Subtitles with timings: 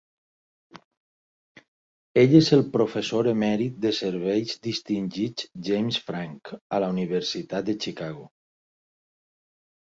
[2.21, 8.29] Ell és el professor emèrit de serveis distingits James Franck a la Universitat de Chicago.